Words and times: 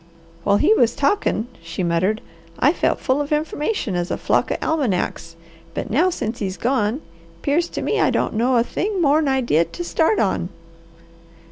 "While 0.43 0.57
he 0.57 0.73
was 0.73 0.95
talkin'," 0.95 1.45
she 1.61 1.83
muttered, 1.83 2.21
"I 2.57 2.73
felt 2.73 2.99
full 2.99 3.21
of 3.21 3.31
information 3.31 3.93
as 3.93 4.09
a 4.09 4.17
flock 4.17 4.51
o' 4.51 4.57
almanacs, 4.59 5.35
but 5.75 5.91
now 5.91 6.09
since 6.09 6.39
he's 6.39 6.57
gone, 6.57 7.01
'pears 7.43 7.69
to 7.69 7.83
me 7.83 7.99
I 8.01 8.09
don't 8.09 8.33
know 8.33 8.55
a 8.55 8.63
thing 8.63 8.99
more 8.99 9.19
'an 9.19 9.27
I 9.27 9.41
did 9.41 9.73
to 9.73 9.83
start 9.83 10.17
on." 10.17 10.49